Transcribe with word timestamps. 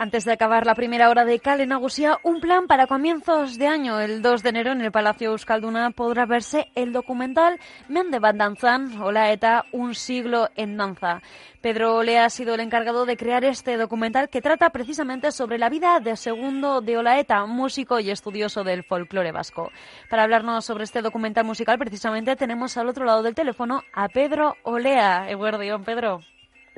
Antes 0.00 0.24
de 0.24 0.32
acabar 0.32 0.64
la 0.64 0.74
primera 0.74 1.10
hora 1.10 1.26
de 1.26 1.40
Cale 1.40 1.66
Nagusia, 1.66 2.20
un 2.22 2.40
plan 2.40 2.66
para 2.66 2.86
comienzos 2.86 3.58
de 3.58 3.66
año. 3.66 4.00
El 4.00 4.22
2 4.22 4.42
de 4.42 4.48
enero 4.48 4.72
en 4.72 4.80
el 4.80 4.90
Palacio 4.90 5.32
Euskalduna 5.32 5.90
podrá 5.90 6.24
verse 6.24 6.68
el 6.74 6.94
documental 6.94 7.60
Mende 7.86 8.18
Danzan, 8.18 8.98
Hola 9.02 9.30
Eta, 9.30 9.66
un 9.72 9.94
siglo 9.94 10.48
en 10.56 10.78
danza. 10.78 11.20
Pedro 11.60 11.96
Olea 11.96 12.24
ha 12.24 12.30
sido 12.30 12.54
el 12.54 12.60
encargado 12.60 13.04
de 13.04 13.18
crear 13.18 13.44
este 13.44 13.76
documental 13.76 14.30
que 14.30 14.40
trata 14.40 14.70
precisamente 14.70 15.32
sobre 15.32 15.58
la 15.58 15.68
vida 15.68 16.00
de 16.00 16.16
Segundo 16.16 16.80
de 16.80 16.96
Olaeta, 16.96 17.44
músico 17.44 18.00
y 18.00 18.08
estudioso 18.10 18.64
del 18.64 18.84
folclore 18.84 19.32
vasco. 19.32 19.70
Para 20.08 20.22
hablarnos 20.22 20.64
sobre 20.64 20.84
este 20.84 21.02
documental 21.02 21.44
musical, 21.44 21.78
precisamente 21.78 22.36
tenemos 22.36 22.78
al 22.78 22.88
otro 22.88 23.04
lado 23.04 23.22
del 23.22 23.34
teléfono 23.34 23.82
a 23.92 24.08
Pedro 24.08 24.56
Olea. 24.62 25.28
Eguardión, 25.28 25.84
Pedro 25.84 26.22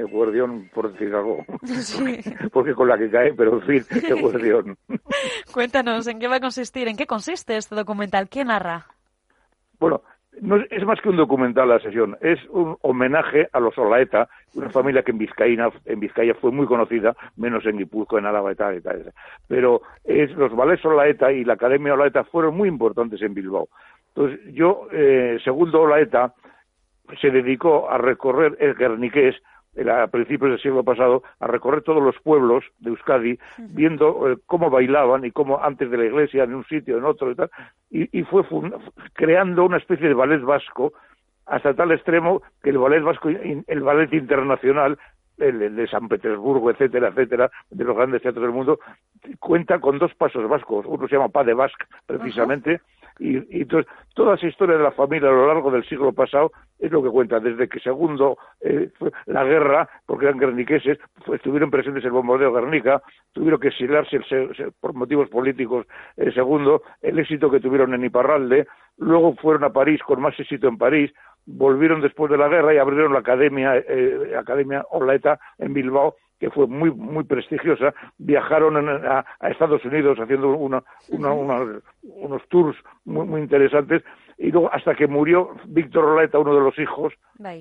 el 0.00 0.06
guardión, 0.06 0.68
por 0.74 0.92
decir 0.92 1.14
algo. 1.14 1.44
Porque, 2.52 2.74
con 2.74 2.88
la 2.88 2.98
que 2.98 3.10
cae, 3.10 3.32
pero 3.34 3.54
en 3.54 3.62
fin, 3.62 3.84
el 4.08 4.20
guardión. 4.20 4.76
Cuéntanos, 5.52 6.06
¿en 6.06 6.18
qué 6.18 6.28
va 6.28 6.36
a 6.36 6.40
consistir? 6.40 6.88
¿En 6.88 6.96
qué 6.96 7.06
consiste 7.06 7.56
este 7.56 7.74
documental? 7.74 8.28
¿Qué 8.28 8.44
narra? 8.44 8.86
Bueno, 9.78 10.02
no 10.40 10.56
es, 10.56 10.84
más 10.84 11.00
que 11.00 11.08
un 11.08 11.16
documental 11.16 11.68
la 11.68 11.80
sesión, 11.80 12.16
es 12.20 12.38
un 12.50 12.76
homenaje 12.82 13.48
a 13.52 13.60
los 13.60 13.76
Olaeta, 13.76 14.28
una 14.54 14.70
familia 14.70 15.02
que 15.02 15.10
en 15.10 15.18
Vizcaína, 15.18 15.70
en 15.84 16.00
Vizcaya 16.00 16.34
fue 16.34 16.50
muy 16.50 16.66
conocida, 16.66 17.14
menos 17.36 17.64
en 17.66 17.78
Guipúzcoa, 17.78 18.20
en 18.20 18.26
Álava 18.26 18.52
y 18.52 18.54
tal, 18.54 18.82
Pero 19.48 19.82
es, 20.04 20.30
los 20.32 20.54
ballets 20.54 20.84
Olaeta 20.84 21.32
y 21.32 21.44
la 21.44 21.54
Academia 21.54 21.94
Olaeta 21.94 22.24
fueron 22.24 22.56
muy 22.56 22.68
importantes 22.68 23.20
en 23.22 23.34
Bilbao. 23.34 23.68
Entonces, 24.14 24.40
yo, 24.54 24.88
eh, 24.92 25.38
segundo 25.44 25.82
Olaeta, 25.82 26.34
se 27.20 27.30
dedicó 27.30 27.90
a 27.90 27.98
recorrer 27.98 28.56
el 28.60 28.74
Guerniqués 28.74 29.36
a 29.88 30.06
principios 30.08 30.50
del 30.50 30.60
siglo 30.60 30.82
pasado, 30.82 31.22
a 31.38 31.46
recorrer 31.46 31.82
todos 31.82 32.02
los 32.02 32.16
pueblos 32.22 32.64
de 32.80 32.90
Euskadi, 32.90 33.38
viendo 33.58 34.30
eh, 34.30 34.36
cómo 34.46 34.68
bailaban 34.70 35.24
y 35.24 35.30
cómo 35.30 35.62
antes 35.62 35.90
de 35.90 35.96
la 35.96 36.06
iglesia, 36.06 36.44
en 36.44 36.54
un 36.54 36.64
sitio, 36.64 36.98
en 36.98 37.04
otro 37.04 37.30
y 37.30 37.34
tal, 37.34 37.50
y, 37.90 38.22
fue 38.24 38.42
creando 39.14 39.64
una 39.64 39.78
especie 39.78 40.08
de 40.08 40.14
ballet 40.14 40.40
vasco 40.40 40.92
hasta 41.46 41.74
tal 41.74 41.92
extremo 41.92 42.42
que 42.62 42.70
el 42.70 42.78
ballet 42.78 43.02
vasco, 43.02 43.28
el 43.28 43.80
ballet 43.80 44.12
internacional, 44.12 44.98
el, 45.40 45.74
de 45.74 45.86
San 45.88 46.08
Petersburgo, 46.08 46.70
etcétera, 46.70 47.08
etcétera, 47.08 47.50
de 47.70 47.84
los 47.84 47.96
grandes 47.96 48.22
teatros 48.22 48.42
del 48.42 48.52
mundo, 48.52 48.78
cuenta 49.38 49.78
con 49.78 49.98
dos 49.98 50.14
pasos 50.14 50.48
vascos. 50.48 50.86
Uno 50.86 51.08
se 51.08 51.16
llama 51.16 51.28
Pas 51.28 51.46
de 51.46 51.54
Basque, 51.54 51.84
precisamente, 52.06 52.80
y, 53.20 53.60
entonces, 53.60 53.92
toda 54.14 54.34
esa 54.34 54.46
historia 54.46 54.78
de 54.78 54.82
la 54.82 54.92
familia 54.92 55.28
a 55.28 55.32
lo 55.32 55.46
largo 55.46 55.70
del 55.70 55.84
siglo 55.84 56.12
pasado 56.12 56.52
es 56.78 56.90
lo 56.90 57.02
que 57.02 57.10
cuenta, 57.10 57.38
desde 57.38 57.68
que 57.68 57.78
segundo 57.78 58.38
eh, 58.62 58.90
la 59.26 59.44
guerra, 59.44 59.88
porque 60.06 60.24
eran 60.24 60.38
guerniqueses, 60.38 60.98
estuvieron 61.30 61.70
presentes 61.70 62.02
en 62.02 62.08
el 62.08 62.12
bombardeo 62.12 62.50
de 62.50 62.60
Guernica, 62.60 63.02
tuvieron 63.32 63.60
que 63.60 63.68
exiliarse 63.68 64.18
por 64.80 64.94
motivos 64.94 65.28
políticos 65.28 65.86
el 66.16 66.32
segundo, 66.32 66.82
el 67.02 67.18
éxito 67.18 67.50
que 67.50 67.60
tuvieron 67.60 67.92
en 67.92 68.04
Iparralde, 68.04 68.66
luego 68.96 69.34
fueron 69.36 69.64
a 69.64 69.70
París 69.70 70.00
con 70.02 70.22
más 70.22 70.38
éxito 70.40 70.68
en 70.68 70.78
París, 70.78 71.12
volvieron 71.44 72.00
después 72.00 72.30
de 72.30 72.38
la 72.38 72.48
guerra 72.48 72.72
y 72.72 72.78
abrieron 72.78 73.12
la 73.12 73.18
Academia, 73.18 73.76
eh, 73.76 74.34
Academia 74.38 74.82
Orlaeta 74.90 75.38
en 75.58 75.74
Bilbao, 75.74 76.16
que 76.40 76.50
fue 76.50 76.66
muy 76.66 76.90
muy 76.90 77.24
prestigiosa, 77.24 77.94
viajaron 78.18 78.88
a, 78.88 79.24
Estados 79.42 79.84
Unidos 79.84 80.18
haciendo 80.18 80.48
una, 80.56 80.82
unos 81.10 82.48
tours 82.48 82.76
muy, 83.04 83.26
muy 83.26 83.42
interesantes 83.42 84.02
y 84.38 84.50
luego 84.50 84.72
hasta 84.72 84.94
que 84.94 85.06
murió 85.06 85.50
Víctor 85.66 86.06
Oleta, 86.06 86.38
uno 86.38 86.54
de 86.54 86.62
los 86.62 86.78
hijos, 86.78 87.12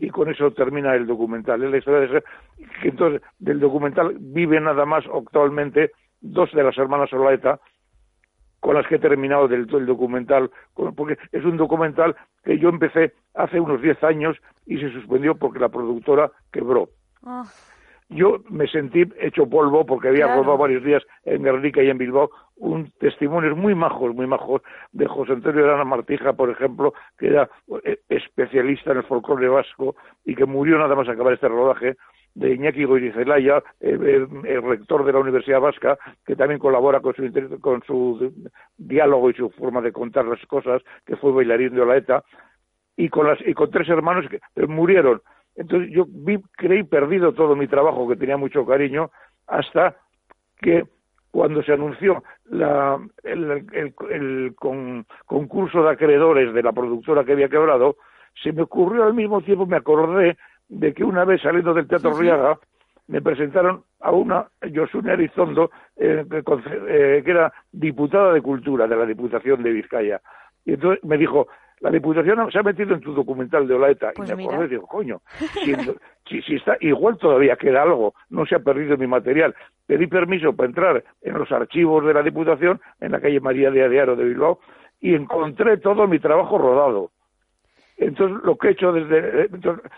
y 0.00 0.10
con 0.10 0.28
eso 0.28 0.50
termina 0.50 0.94
el 0.96 1.06
documental. 1.06 1.62
Es 1.62 1.70
la 1.70 1.78
historia 1.78 2.00
de 2.00 2.06
ese, 2.06 2.24
que 2.82 2.88
entonces 2.88 3.22
del 3.38 3.60
documental 3.60 4.16
vive 4.18 4.60
nada 4.60 4.84
más 4.84 5.04
actualmente 5.06 5.92
dos 6.20 6.50
de 6.52 6.64
las 6.64 6.76
hermanas 6.76 7.12
Oleta 7.12 7.60
con 8.58 8.74
las 8.74 8.86
que 8.88 8.96
he 8.96 8.98
terminado 8.98 9.46
del, 9.46 9.68
el 9.72 9.86
documental, 9.86 10.50
porque 10.96 11.16
es 11.30 11.44
un 11.44 11.58
documental 11.58 12.16
que 12.42 12.58
yo 12.58 12.70
empecé 12.70 13.12
hace 13.34 13.60
unos 13.60 13.80
10 13.80 14.02
años 14.02 14.36
y 14.66 14.78
se 14.78 14.90
suspendió 14.90 15.36
porque 15.36 15.60
la 15.60 15.68
productora 15.68 16.32
quebró. 16.50 16.88
Ah 17.22 17.44
yo 18.08 18.38
me 18.50 18.66
sentí 18.68 19.04
hecho 19.20 19.48
polvo 19.48 19.86
porque 19.86 20.08
había 20.08 20.34
rodado 20.34 20.58
varios 20.58 20.84
días 20.84 21.02
en 21.24 21.42
Guernica 21.42 21.82
y 21.82 21.90
en 21.90 21.98
Bilbao 21.98 22.30
un 22.56 22.90
testimonio 23.00 23.56
muy 23.56 23.74
majos, 23.74 24.14
muy 24.14 24.26
majos, 24.26 24.62
de 24.92 25.06
José 25.06 25.32
Antonio 25.32 25.64
Arana 25.64 25.84
Martija, 25.84 26.32
por 26.34 26.50
ejemplo, 26.50 26.94
que 27.18 27.28
era 27.28 27.50
eh, 27.84 27.98
especialista 28.08 28.92
en 28.92 28.98
el 28.98 29.04
folclore 29.04 29.48
vasco 29.48 29.96
y 30.24 30.34
que 30.34 30.44
murió 30.44 30.78
nada 30.78 30.94
más 30.94 31.08
acabar 31.08 31.32
este 31.32 31.48
rodaje, 31.48 31.96
de 32.34 32.52
Iñaki 32.52 32.84
Goyrizelaya, 32.84 33.62
el, 33.80 34.28
rector 34.62 35.04
de 35.04 35.12
la 35.12 35.20
Universidad 35.20 35.60
Vasca, 35.60 35.96
que 36.26 36.34
también 36.34 36.58
colabora 36.58 37.00
con 37.00 37.14
su, 37.14 37.60
con 37.60 37.82
su 37.84 38.32
diálogo 38.76 39.30
y 39.30 39.34
su 39.34 39.50
forma 39.50 39.80
de 39.80 39.92
contar 39.92 40.24
las 40.24 40.44
cosas, 40.46 40.82
que 41.06 41.16
fue 41.16 41.32
bailarín 41.32 41.74
de 41.74 41.82
Olaeta, 41.82 42.24
y 42.96 43.08
con, 43.08 43.28
las, 43.28 43.38
y 43.46 43.54
con 43.54 43.70
tres 43.70 43.88
hermanos 43.88 44.26
que 44.28 44.66
murieron 44.66 45.22
entonces 45.56 45.90
yo 45.92 46.06
vi, 46.08 46.40
creí 46.56 46.82
perdido 46.82 47.32
todo 47.32 47.56
mi 47.56 47.66
trabajo, 47.66 48.08
que 48.08 48.16
tenía 48.16 48.36
mucho 48.36 48.66
cariño, 48.66 49.10
hasta 49.46 49.96
que 50.60 50.84
cuando 51.30 51.62
se 51.62 51.72
anunció 51.72 52.22
la, 52.44 52.98
el, 53.24 54.54
concurso 55.26 55.82
de 55.82 55.90
acreedores 55.90 56.54
de 56.54 56.62
la 56.62 56.72
productora 56.72 57.24
que 57.24 57.32
había 57.32 57.48
quebrado, 57.48 57.96
se 58.42 58.52
me 58.52 58.62
ocurrió 58.62 59.04
al 59.04 59.14
mismo 59.14 59.42
tiempo, 59.42 59.66
me 59.66 59.76
acordé 59.76 60.36
de 60.68 60.94
que 60.94 61.04
una 61.04 61.24
vez 61.24 61.42
saliendo 61.42 61.74
del 61.74 61.88
Teatro 61.88 62.16
Riaga, 62.16 62.58
me 63.06 63.20
presentaron 63.20 63.82
a 64.00 64.12
una 64.12 64.46
Josune 64.74 65.12
Arizondo, 65.12 65.70
eh, 65.96 66.24
eh, 66.30 67.22
que 67.24 67.30
era 67.30 67.52
diputada 67.72 68.32
de 68.32 68.40
Cultura 68.40 68.86
de 68.86 68.96
la 68.96 69.04
Diputación 69.04 69.62
de 69.62 69.72
Vizcaya. 69.72 70.20
Y 70.64 70.74
entonces 70.74 71.04
me 71.04 71.18
dijo, 71.18 71.48
la 71.80 71.90
Diputación 71.90 72.50
se 72.50 72.58
ha 72.58 72.62
metido 72.62 72.94
en 72.94 73.00
tu 73.00 73.12
documental 73.12 73.66
de 73.66 73.74
Olaeta 73.74 74.10
y 74.12 74.16
pues 74.16 74.36
me 74.36 74.44
acordé 74.44 74.66
y 74.66 74.68
digo, 74.68 74.86
coño, 74.86 75.20
si, 76.28 76.42
si, 76.42 76.54
está, 76.54 76.76
igual 76.80 77.18
todavía 77.18 77.56
queda 77.56 77.82
algo, 77.82 78.14
no 78.30 78.46
se 78.46 78.54
ha 78.54 78.60
perdido 78.60 78.96
mi 78.96 79.06
material. 79.06 79.54
Pedí 79.86 80.06
permiso 80.06 80.54
para 80.54 80.68
entrar 80.68 81.04
en 81.22 81.38
los 81.38 81.50
archivos 81.52 82.04
de 82.06 82.14
la 82.14 82.22
Diputación, 82.22 82.80
en 83.00 83.12
la 83.12 83.20
calle 83.20 83.40
María 83.40 83.70
de 83.70 83.84
Adearo 83.84 84.16
de 84.16 84.24
Bilbao, 84.24 84.60
y 85.00 85.14
encontré 85.14 85.76
todo 85.78 86.06
mi 86.06 86.18
trabajo 86.18 86.56
rodado. 86.56 87.10
Entonces, 87.96 88.42
lo 88.42 88.56
que 88.56 88.68
he 88.68 88.70
hecho 88.72 88.92
desde... 88.92 89.46
Entonces, 89.52 89.90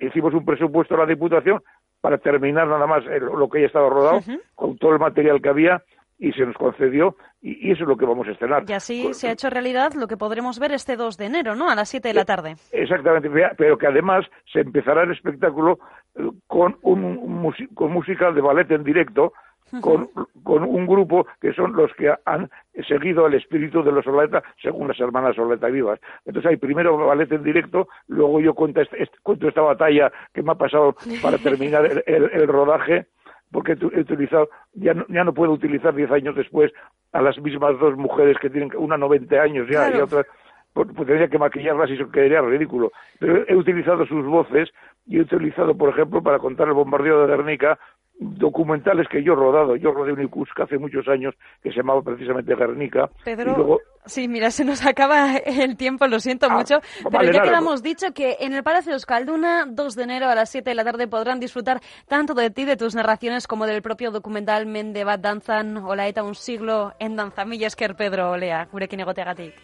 hicimos 0.00 0.34
un 0.34 0.44
presupuesto 0.44 0.94
a 0.94 0.98
la 0.98 1.06
Diputación 1.06 1.62
para 2.00 2.18
terminar 2.18 2.68
nada 2.68 2.86
más 2.86 3.02
lo 3.04 3.48
que 3.48 3.62
ya 3.62 3.66
estaba 3.66 3.88
rodado, 3.88 4.20
con 4.54 4.76
todo 4.76 4.92
el 4.92 4.98
material 4.98 5.40
que 5.40 5.48
había, 5.48 5.82
y 6.18 6.32
se 6.32 6.46
nos 6.46 6.56
concedió 6.56 7.16
y, 7.42 7.70
eso 7.70 7.82
es 7.82 7.88
lo 7.88 7.96
que 7.96 8.06
vamos 8.06 8.26
a 8.28 8.32
estrenar. 8.32 8.64
Y 8.66 8.72
así 8.72 9.12
se 9.14 9.28
ha 9.28 9.32
hecho 9.32 9.50
realidad 9.50 9.92
lo 9.94 10.06
que 10.06 10.16
podremos 10.16 10.58
ver 10.58 10.72
este 10.72 10.96
2 10.96 11.16
de 11.16 11.26
enero, 11.26 11.54
¿no? 11.54 11.68
A 11.68 11.74
las 11.74 11.88
7 11.88 12.08
de 12.08 12.14
la 12.14 12.22
eh, 12.22 12.24
tarde. 12.24 12.56
Exactamente, 12.72 13.28
pero 13.56 13.76
que 13.76 13.86
además 13.86 14.24
se 14.52 14.60
empezará 14.60 15.02
el 15.02 15.12
espectáculo 15.12 15.78
eh, 16.16 16.30
con 16.46 16.76
un, 16.82 17.52
con 17.74 17.92
música 17.92 18.30
de 18.32 18.40
ballet 18.40 18.70
en 18.70 18.84
directo 18.84 19.32
con, 19.80 20.08
con, 20.44 20.62
un 20.62 20.86
grupo 20.86 21.26
que 21.40 21.52
son 21.52 21.72
los 21.72 21.92
que 21.94 22.12
han 22.26 22.48
seguido 22.86 23.26
el 23.26 23.34
espíritu 23.34 23.82
de 23.82 23.90
los 23.90 24.04
Soleta 24.04 24.42
según 24.62 24.86
las 24.86 25.00
hermanas 25.00 25.34
Soleta 25.34 25.66
vivas. 25.68 25.98
Entonces 26.24 26.50
hay 26.50 26.56
primero 26.58 26.96
ballet 26.96 27.32
en 27.32 27.42
directo, 27.42 27.88
luego 28.06 28.40
yo 28.40 28.54
cuento, 28.54 28.82
este, 28.82 29.08
cuento 29.22 29.48
esta 29.48 29.62
batalla 29.62 30.12
que 30.32 30.42
me 30.42 30.52
ha 30.52 30.54
pasado 30.54 30.94
para 31.22 31.38
terminar 31.38 32.04
el 32.06 32.46
rodaje 32.46 33.06
porque 33.54 33.78
he 33.80 34.00
utilizado, 34.00 34.48
ya 34.72 34.94
no, 34.94 35.06
ya 35.08 35.22
no 35.22 35.32
puedo 35.32 35.52
utilizar 35.52 35.94
diez 35.94 36.10
años 36.10 36.34
después 36.34 36.72
a 37.12 37.22
las 37.22 37.38
mismas 37.38 37.78
dos 37.78 37.96
mujeres 37.96 38.36
que 38.40 38.50
tienen 38.50 38.68
una 38.76 38.98
90 38.98 39.40
años 39.40 39.68
ya 39.70 39.96
y 39.96 40.00
otra, 40.00 40.26
pues 40.72 40.88
tendría 40.88 41.28
que 41.28 41.38
maquillarlas 41.38 41.88
y 41.88 41.92
eso 41.92 42.10
quedaría 42.10 42.40
ridículo. 42.40 42.90
Pero 43.20 43.46
he 43.46 43.54
utilizado 43.54 44.04
sus 44.06 44.26
voces 44.26 44.70
y 45.06 45.18
he 45.18 45.20
utilizado, 45.20 45.76
por 45.76 45.90
ejemplo, 45.90 46.20
para 46.20 46.40
contar 46.40 46.66
el 46.66 46.74
bombardeo 46.74 47.20
de 47.20 47.28
Guernica, 47.28 47.78
documentales 48.18 49.06
que 49.06 49.22
yo 49.22 49.34
he 49.34 49.36
rodado. 49.36 49.76
Yo 49.76 49.92
rodé 49.92 50.14
un 50.14 50.22
Icusca 50.22 50.64
hace 50.64 50.76
muchos 50.76 51.06
años 51.06 51.36
que 51.62 51.70
se 51.70 51.76
llamaba 51.76 52.02
precisamente 52.02 52.56
Guernica. 52.56 53.08
Pedro, 53.24 53.78
sí, 54.06 54.28
mira, 54.28 54.50
se 54.50 54.64
nos 54.64 54.84
acaba 54.84 55.36
el 55.36 55.76
tiempo, 55.76 56.06
lo 56.06 56.20
siento 56.20 56.46
ah, 56.50 56.56
mucho, 56.56 56.80
pero 57.10 57.32
ya 57.32 57.42
quedamos 57.42 57.82
dicho 57.82 58.12
que 58.12 58.36
en 58.40 58.52
el 58.54 58.62
Palacio 58.62 58.92
Euskalduna, 58.92 59.66
2 59.68 59.94
de 59.94 60.02
enero 60.02 60.28
a 60.28 60.34
las 60.34 60.50
7 60.50 60.70
de 60.70 60.74
la 60.74 60.84
tarde, 60.84 61.06
podrán 61.08 61.40
disfrutar 61.40 61.80
tanto 62.08 62.34
de 62.34 62.50
ti, 62.50 62.64
de 62.64 62.76
tus 62.76 62.94
narraciones, 62.94 63.46
como 63.46 63.66
del 63.66 63.82
propio 63.82 64.10
documental 64.10 64.66
Mendebat 64.66 65.20
Danzan, 65.20 65.76
Olaeta, 65.78 66.22
un 66.22 66.34
siglo 66.34 66.94
en 66.98 67.16
danza. 67.16 67.44
Mila 67.44 67.66
esker, 67.66 67.96
Pedro, 67.96 68.30
olea, 68.30 68.68
gurekin 68.70 69.00
egoteagatik. 69.00 69.54